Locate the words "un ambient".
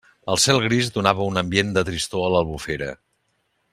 1.33-1.75